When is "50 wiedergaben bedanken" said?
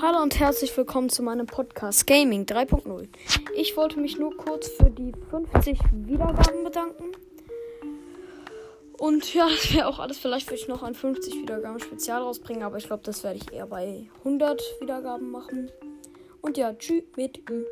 5.30-7.12